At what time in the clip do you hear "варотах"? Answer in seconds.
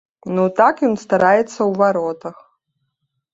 1.83-2.35